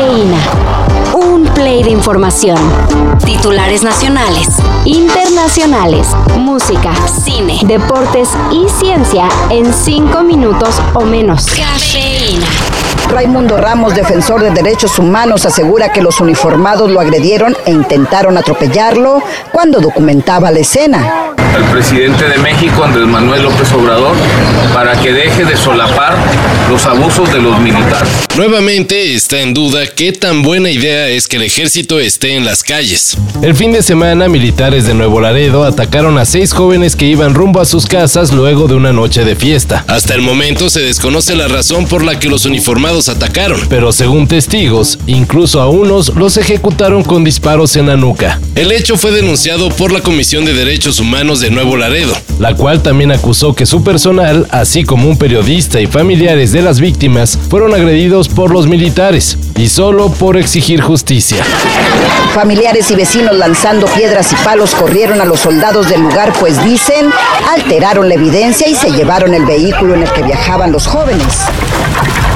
Cafeína. 0.00 0.38
Un 1.12 1.44
play 1.52 1.82
de 1.82 1.90
información. 1.90 2.56
Titulares 3.22 3.82
nacionales, 3.82 4.48
internacionales, 4.86 6.08
música, 6.38 6.94
cine, 7.06 7.60
deportes 7.64 8.30
y 8.50 8.66
ciencia 8.70 9.28
en 9.50 9.70
cinco 9.74 10.22
minutos 10.22 10.80
o 10.94 11.02
menos. 11.02 11.44
Cafeína. 11.48 12.46
Raimundo 13.10 13.58
Ramos, 13.58 13.94
defensor 13.94 14.40
de 14.40 14.50
derechos 14.50 14.98
humanos, 14.98 15.44
asegura 15.44 15.92
que 15.92 16.00
los 16.00 16.18
uniformados 16.20 16.90
lo 16.90 17.00
agredieron 17.00 17.54
e 17.66 17.70
intentaron 17.70 18.38
atropellarlo 18.38 19.22
cuando 19.52 19.80
documentaba 19.80 20.50
la 20.50 20.60
escena 20.60 21.30
al 21.54 21.64
presidente 21.64 22.28
de 22.28 22.38
México, 22.38 22.84
Andrés 22.84 23.06
Manuel 23.06 23.42
López 23.42 23.72
Obrador, 23.72 24.14
para 24.72 24.92
deje 25.12 25.44
de 25.44 25.56
solapar 25.56 26.16
los 26.70 26.86
abusos 26.86 27.32
de 27.32 27.40
los 27.40 27.58
militares. 27.60 28.08
Nuevamente 28.36 29.14
está 29.14 29.40
en 29.40 29.54
duda 29.54 29.86
qué 29.86 30.12
tan 30.12 30.42
buena 30.42 30.70
idea 30.70 31.08
es 31.08 31.26
que 31.26 31.36
el 31.36 31.42
ejército 31.42 31.98
esté 31.98 32.36
en 32.36 32.44
las 32.44 32.62
calles. 32.62 33.16
El 33.42 33.54
fin 33.54 33.72
de 33.72 33.82
semana, 33.82 34.28
militares 34.28 34.86
de 34.86 34.94
Nuevo 34.94 35.20
Laredo 35.20 35.64
atacaron 35.64 36.18
a 36.18 36.24
seis 36.24 36.52
jóvenes 36.52 36.96
que 36.96 37.06
iban 37.06 37.34
rumbo 37.34 37.60
a 37.60 37.64
sus 37.64 37.86
casas 37.86 38.32
luego 38.32 38.68
de 38.68 38.74
una 38.74 38.92
noche 38.92 39.24
de 39.24 39.36
fiesta. 39.36 39.84
Hasta 39.88 40.14
el 40.14 40.22
momento 40.22 40.70
se 40.70 40.80
desconoce 40.80 41.34
la 41.34 41.48
razón 41.48 41.86
por 41.86 42.04
la 42.04 42.18
que 42.18 42.28
los 42.28 42.44
uniformados 42.46 43.08
atacaron, 43.08 43.60
pero 43.68 43.92
según 43.92 44.28
testigos, 44.28 44.98
incluso 45.06 45.60
a 45.60 45.68
unos 45.68 46.14
los 46.16 46.36
ejecutaron 46.36 47.02
con 47.02 47.24
disparos 47.24 47.76
en 47.76 47.86
la 47.86 47.96
nuca. 47.96 48.40
El 48.54 48.72
hecho 48.72 48.96
fue 48.96 49.10
denunciado 49.10 49.70
por 49.70 49.92
la 49.92 50.00
Comisión 50.00 50.44
de 50.44 50.54
Derechos 50.54 51.00
Humanos 51.00 51.40
de 51.40 51.50
Nuevo 51.50 51.76
Laredo, 51.76 52.14
la 52.38 52.54
cual 52.54 52.82
también 52.82 53.12
acusó 53.12 53.54
que 53.54 53.66
su 53.66 53.82
personal, 53.82 54.46
así 54.50 54.84
como 54.84 54.99
un 55.04 55.16
periodista 55.16 55.80
y 55.80 55.86
familiares 55.86 56.52
de 56.52 56.62
las 56.62 56.80
víctimas, 56.80 57.38
fueron 57.48 57.74
agredidos 57.74 58.28
por 58.28 58.50
los 58.50 58.66
militares 58.66 59.38
y 59.56 59.68
solo 59.68 60.10
por 60.10 60.36
exigir 60.36 60.80
justicia. 60.80 61.44
Familiares 62.34 62.90
y 62.90 62.94
vecinos 62.94 63.36
lanzando 63.36 63.86
piedras 63.86 64.32
y 64.32 64.36
palos 64.36 64.74
corrieron 64.74 65.20
a 65.20 65.24
los 65.24 65.40
soldados 65.40 65.88
del 65.88 66.02
lugar, 66.02 66.32
pues 66.38 66.62
dicen, 66.64 67.10
alteraron 67.48 68.08
la 68.08 68.14
evidencia 68.14 68.68
y 68.68 68.74
se 68.74 68.90
llevaron 68.90 69.34
el 69.34 69.44
vehículo 69.44 69.94
en 69.94 70.02
el 70.02 70.12
que 70.12 70.22
viajaban 70.22 70.72
los 70.72 70.86
jóvenes. 70.86 71.40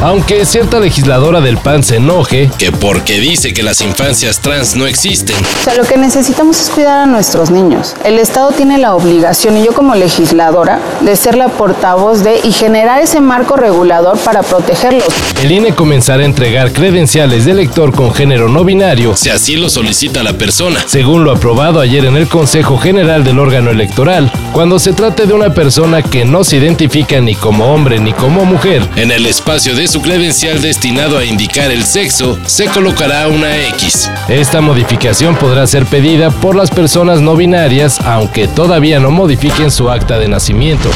Aunque 0.00 0.46
cierta 0.46 0.78
legisladora 0.78 1.40
del 1.40 1.58
PAN 1.58 1.82
se 1.82 1.96
enoje, 1.96 2.48
que 2.56 2.70
porque 2.70 3.18
dice 3.18 3.52
que 3.52 3.64
las 3.64 3.80
infancias 3.80 4.38
trans 4.38 4.76
no 4.76 4.86
existen. 4.86 5.34
O 5.60 5.64
sea, 5.64 5.74
lo 5.74 5.82
que 5.82 5.96
necesitamos 5.96 6.60
es 6.60 6.70
cuidar 6.70 7.00
a 7.00 7.06
nuestros 7.06 7.50
niños. 7.50 7.96
El 8.04 8.20
Estado 8.20 8.52
tiene 8.52 8.78
la 8.78 8.94
obligación, 8.94 9.56
y 9.56 9.64
yo 9.64 9.74
como 9.74 9.96
legisladora, 9.96 10.78
de 11.00 11.16
ser 11.16 11.34
la 11.34 11.48
portavoz 11.48 12.22
de 12.22 12.37
y 12.44 12.52
generar 12.52 13.00
ese 13.02 13.20
marco 13.20 13.56
regulador 13.56 14.18
para 14.18 14.42
protegerlos. 14.42 15.08
El 15.42 15.52
INE 15.52 15.74
comenzará 15.74 16.22
a 16.22 16.26
entregar 16.26 16.72
credenciales 16.72 17.44
de 17.44 17.52
elector 17.52 17.92
con 17.92 18.12
género 18.12 18.48
no 18.48 18.64
binario, 18.64 19.16
si 19.16 19.30
así 19.30 19.56
lo 19.56 19.68
solicita 19.68 20.22
la 20.22 20.34
persona, 20.34 20.84
según 20.86 21.24
lo 21.24 21.32
aprobado 21.32 21.80
ayer 21.80 22.04
en 22.04 22.16
el 22.16 22.28
Consejo 22.28 22.78
General 22.78 23.24
del 23.24 23.38
órgano 23.38 23.70
electoral, 23.70 24.30
cuando 24.52 24.78
se 24.78 24.92
trate 24.92 25.26
de 25.26 25.34
una 25.34 25.54
persona 25.54 26.02
que 26.02 26.24
no 26.24 26.44
se 26.44 26.56
identifica 26.56 27.20
ni 27.20 27.34
como 27.34 27.72
hombre 27.72 27.98
ni 27.98 28.12
como 28.12 28.44
mujer, 28.44 28.82
en 28.96 29.10
el 29.10 29.26
espacio 29.26 29.74
de 29.74 29.88
su 29.88 30.02
credencial 30.02 30.60
destinado 30.60 31.18
a 31.18 31.24
indicar 31.24 31.70
el 31.70 31.84
sexo, 31.84 32.38
se 32.46 32.66
colocará 32.66 33.28
una 33.28 33.56
X. 33.68 34.10
Esta 34.28 34.60
modificación 34.60 35.36
podrá 35.36 35.66
ser 35.66 35.86
pedida 35.86 36.30
por 36.30 36.56
las 36.56 36.70
personas 36.70 37.20
no 37.20 37.36
binarias, 37.36 38.00
aunque 38.00 38.48
todavía 38.48 39.00
no 39.00 39.10
modifiquen 39.10 39.70
su 39.70 39.90
acta 39.90 40.18
de 40.18 40.28
nacimiento. 40.28 40.90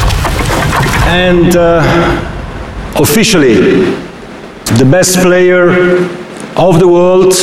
And 1.07 1.55
uh, 1.55 1.81
officially, 2.95 3.55
the 4.77 4.85
best 4.85 5.21
player 5.21 5.99
of 6.55 6.79
the 6.79 6.85
world. 6.85 7.33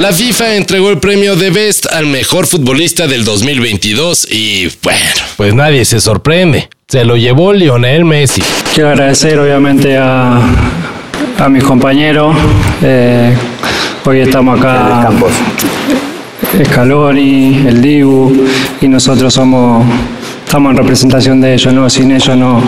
La 0.00 0.12
FIFA 0.12 0.56
entregó 0.56 0.90
el 0.90 0.98
premio 0.98 1.36
de 1.36 1.50
Best 1.50 1.86
al 1.86 2.06
mejor 2.06 2.46
futbolista 2.46 3.06
del 3.06 3.24
2022 3.24 4.28
y 4.30 4.68
bueno, 4.82 5.00
pues 5.36 5.54
nadie 5.54 5.84
se 5.84 6.00
sorprende. 6.00 6.68
Se 6.88 7.04
lo 7.04 7.16
llevó 7.16 7.52
Lionel 7.52 8.04
Messi. 8.04 8.42
Quiero 8.74 8.90
agradecer 8.90 9.38
obviamente 9.38 9.96
a, 9.96 10.40
a 11.38 11.48
mis 11.48 11.64
compañeros. 11.64 12.36
Eh, 12.82 13.34
hoy 14.04 14.20
estamos 14.20 14.58
acá. 14.58 15.10
Scaloni, 16.64 17.66
el 17.66 17.82
Dibu, 17.82 18.46
y 18.80 18.88
nosotros 18.88 19.34
somos, 19.34 19.84
estamos 20.46 20.70
en 20.70 20.76
representación 20.76 21.40
de 21.40 21.54
ellos, 21.54 21.74
¿no? 21.74 21.90
Sin 21.90 22.12
ellos 22.12 22.36
no, 22.36 22.62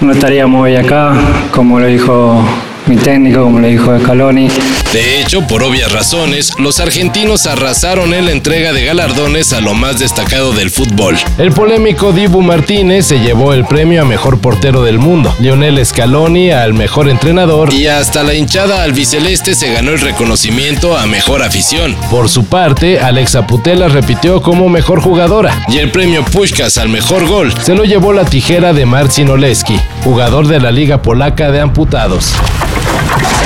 no 0.00 0.12
estaríamos 0.12 0.62
hoy 0.62 0.74
acá, 0.74 1.12
como 1.52 1.78
lo 1.78 1.86
dijo 1.86 2.42
mi 2.90 2.96
técnico, 2.96 3.44
como 3.44 3.60
le 3.60 3.68
dijo 3.68 3.96
Scaloni. 4.00 4.48
De 4.92 5.20
hecho, 5.20 5.46
por 5.46 5.62
obvias 5.62 5.92
razones, 5.92 6.52
los 6.58 6.80
argentinos 6.80 7.46
arrasaron 7.46 8.12
en 8.12 8.24
la 8.26 8.32
entrega 8.32 8.72
de 8.72 8.84
galardones 8.84 9.52
a 9.52 9.60
lo 9.60 9.74
más 9.74 10.00
destacado 10.00 10.52
del 10.52 10.70
fútbol. 10.70 11.16
El 11.38 11.52
polémico 11.52 12.12
Dibu 12.12 12.42
Martínez 12.42 13.06
se 13.06 13.20
llevó 13.20 13.54
el 13.54 13.64
premio 13.64 14.02
a 14.02 14.04
mejor 14.04 14.40
portero 14.40 14.82
del 14.82 14.98
mundo, 14.98 15.32
Lionel 15.38 15.86
Scaloni 15.86 16.50
al 16.50 16.74
mejor 16.74 17.08
entrenador 17.08 17.72
y 17.72 17.86
hasta 17.86 18.24
la 18.24 18.34
hinchada 18.34 18.82
albiceleste 18.82 19.54
se 19.54 19.72
ganó 19.72 19.92
el 19.92 20.00
reconocimiento 20.00 20.98
a 20.98 21.06
mejor 21.06 21.44
afición. 21.44 21.94
Por 22.10 22.28
su 22.28 22.46
parte, 22.46 22.98
Alexa 22.98 23.46
Putela 23.46 23.86
repitió 23.86 24.42
como 24.42 24.68
mejor 24.68 25.00
jugadora 25.00 25.64
y 25.68 25.78
el 25.78 25.92
premio 25.92 26.24
Pushkas 26.24 26.76
al 26.76 26.88
mejor 26.88 27.28
gol 27.28 27.54
se 27.62 27.76
lo 27.76 27.84
llevó 27.84 28.12
la 28.12 28.24
tijera 28.24 28.72
de 28.72 28.84
Marcin 28.84 29.28
Oleski, 29.28 29.78
jugador 30.02 30.48
de 30.48 30.58
la 30.58 30.72
Liga 30.72 31.02
Polaca 31.02 31.52
de 31.52 31.60
Amputados. 31.60 32.34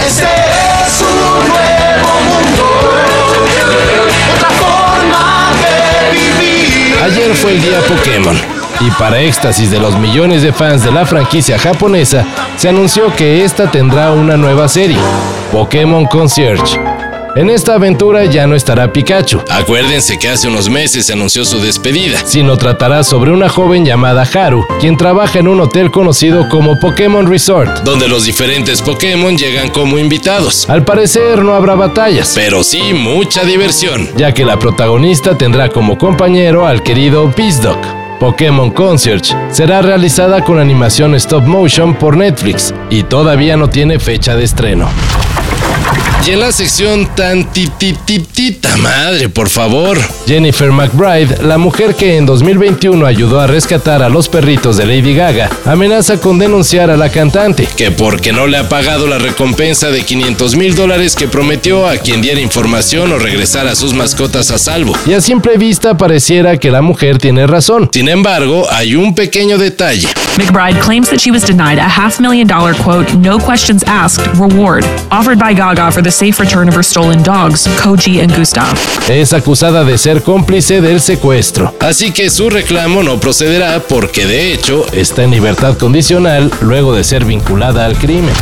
Este 0.06 0.24
es 0.24 1.00
un 1.00 1.48
nuevo 1.48 2.10
mundo, 2.20 2.64
otra 4.34 4.50
forma 4.50 5.52
de 5.62 6.12
vivir. 6.12 6.96
Ayer 7.02 7.34
fue 7.34 7.52
el 7.52 7.62
día 7.62 7.80
Pokémon. 7.80 8.36
Y 8.80 8.90
para 8.92 9.20
éxtasis 9.20 9.70
de 9.70 9.78
los 9.78 9.96
millones 9.98 10.42
de 10.42 10.52
fans 10.52 10.82
de 10.82 10.90
la 10.90 11.06
franquicia 11.06 11.58
japonesa, 11.58 12.24
se 12.56 12.68
anunció 12.68 13.14
que 13.14 13.44
esta 13.44 13.70
tendrá 13.70 14.10
una 14.10 14.36
nueva 14.36 14.68
serie, 14.68 14.98
Pokémon 15.52 16.06
Concierge 16.06 16.93
en 17.36 17.50
esta 17.50 17.74
aventura 17.74 18.24
ya 18.24 18.46
no 18.46 18.54
estará 18.54 18.92
Pikachu. 18.92 19.40
Acuérdense 19.50 20.18
que 20.18 20.28
hace 20.28 20.48
unos 20.48 20.68
meses 20.68 21.06
se 21.06 21.12
anunció 21.12 21.44
su 21.44 21.60
despedida, 21.60 22.18
sino 22.24 22.56
tratará 22.56 23.04
sobre 23.04 23.32
una 23.32 23.48
joven 23.48 23.84
llamada 23.84 24.22
Haru, 24.22 24.64
quien 24.80 24.96
trabaja 24.96 25.38
en 25.38 25.48
un 25.48 25.60
hotel 25.60 25.90
conocido 25.90 26.48
como 26.48 26.78
Pokémon 26.78 27.26
Resort, 27.26 27.82
donde 27.84 28.08
los 28.08 28.24
diferentes 28.24 28.82
Pokémon 28.82 29.36
llegan 29.36 29.70
como 29.70 29.98
invitados. 29.98 30.68
Al 30.68 30.84
parecer 30.84 31.42
no 31.42 31.54
habrá 31.54 31.74
batallas, 31.74 32.32
pero 32.34 32.62
sí 32.62 32.94
mucha 32.94 33.44
diversión, 33.44 34.08
ya 34.16 34.32
que 34.32 34.44
la 34.44 34.58
protagonista 34.58 35.36
tendrá 35.36 35.68
como 35.68 35.98
compañero 35.98 36.66
al 36.66 36.82
querido 36.82 37.32
Beastdog. 37.36 37.78
Pokémon 38.20 38.70
Concierge 38.70 39.34
será 39.50 39.82
realizada 39.82 40.42
con 40.42 40.58
animación 40.58 41.14
stop 41.16 41.44
motion 41.44 41.94
por 41.94 42.16
Netflix 42.16 42.72
y 42.88 43.02
todavía 43.02 43.56
no 43.56 43.68
tiene 43.68 43.98
fecha 43.98 44.36
de 44.36 44.44
estreno. 44.44 44.88
Y 46.26 46.30
en 46.30 46.40
la 46.40 46.52
sección 46.52 47.06
tan 47.14 47.52
tititita 47.52 48.76
madre, 48.78 49.28
por 49.28 49.50
favor. 49.50 49.98
Jennifer 50.26 50.72
McBride, 50.72 51.42
la 51.42 51.58
mujer 51.58 51.94
que 51.94 52.16
en 52.16 52.24
2021 52.24 53.04
ayudó 53.04 53.40
a 53.40 53.46
rescatar 53.46 54.02
a 54.02 54.08
los 54.08 54.28
perritos 54.28 54.76
de 54.78 54.86
Lady 54.86 55.14
Gaga, 55.14 55.50
amenaza 55.66 56.18
con 56.18 56.38
denunciar 56.38 56.90
a 56.90 56.96
la 56.96 57.10
cantante, 57.10 57.68
que 57.76 57.90
porque 57.90 58.32
no 58.32 58.46
le 58.46 58.56
ha 58.56 58.68
pagado 58.68 59.06
la 59.06 59.18
recompensa 59.18 59.90
de 59.90 60.02
500 60.02 60.56
mil 60.56 60.74
dólares 60.74 61.14
que 61.14 61.28
prometió 61.28 61.86
a 61.86 61.98
quien 61.98 62.22
diera 62.22 62.40
información 62.40 63.12
o 63.12 63.18
regresara 63.18 63.72
a 63.72 63.76
sus 63.76 63.92
mascotas 63.92 64.50
a 64.50 64.58
salvo. 64.58 64.96
Y 65.06 65.12
a 65.12 65.20
simple 65.20 65.58
vista 65.58 65.96
pareciera 65.98 66.56
que 66.56 66.70
la 66.70 66.80
mujer 66.80 67.18
tiene 67.18 67.46
razón. 67.46 67.90
Sin 67.92 68.08
embargo, 68.08 68.66
hay 68.70 68.94
un 68.94 69.14
pequeño 69.14 69.58
detalle. 69.58 70.08
McBride 70.36 70.80
claims 70.80 71.08
that 71.10 71.20
she 71.20 71.30
was 71.30 71.44
denied 71.44 71.78
a 71.78 71.82
half 71.82 72.20
million 72.20 72.46
dollar 72.46 72.74
quote, 72.74 73.14
no 73.14 73.38
questions 73.38 73.84
asked 73.86 74.26
reward 74.36 74.84
offered 75.10 75.38
by 75.38 75.54
Gaga 75.54 75.92
for 75.92 76.02
the 76.02 76.10
safe 76.10 76.40
return 76.40 76.68
of 76.68 76.74
her 76.74 76.82
stolen 76.82 77.22
dogs, 77.22 77.68
Koji 77.80 78.20
and 78.20 78.34
Gustav. 78.34 78.76
Es 79.08 79.32
acusada 79.32 79.84
de 79.84 79.96
ser 79.96 80.22
cómplice 80.22 80.80
del 80.80 81.00
secuestro, 81.00 81.72
así 81.78 82.10
que 82.10 82.30
su 82.30 82.50
reclamo 82.50 83.04
no 83.04 83.20
procederá 83.20 83.80
porque 83.80 84.26
de 84.26 84.52
hecho 84.52 84.84
está 84.92 85.22
en 85.22 85.30
libertad 85.30 85.78
condicional 85.78 86.50
luego 86.62 86.92
de 86.92 87.04
ser 87.04 87.24
vinculada 87.24 87.84
al 87.84 87.96
crimen. 87.96 88.34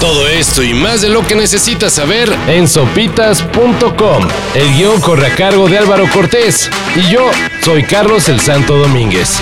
Todo 0.00 0.26
esto 0.26 0.62
y 0.62 0.74
más 0.74 1.02
de 1.02 1.08
lo 1.08 1.26
que 1.26 1.34
necesitas 1.36 1.92
saber 1.92 2.32
en 2.48 2.66
sopitas.com. 2.66 4.28
El 4.54 4.74
guion 4.74 5.00
corre 5.00 5.26
a 5.26 5.34
cargo 5.36 5.68
de 5.68 5.78
Álvaro 5.78 6.08
Cortés 6.12 6.70
y 6.96 7.12
yo 7.12 7.30
soy 7.62 7.84
Carlos 7.84 8.28
el 8.28 8.40
Santo 8.40 8.76
Domínguez. 8.76 9.40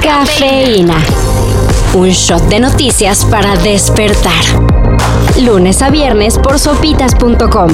Cafeína. 0.00 0.96
Un 1.94 2.08
shot 2.10 2.42
de 2.48 2.60
noticias 2.60 3.24
para 3.24 3.56
despertar. 3.56 4.44
Lunes 5.40 5.82
a 5.82 5.90
viernes 5.90 6.38
por 6.38 6.58
sopitas.com. 6.58 7.70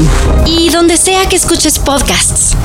Y 0.46 0.70
donde 0.70 0.96
sea 0.96 1.28
que 1.28 1.36
escuches 1.36 1.78
podcasts. 1.78 2.56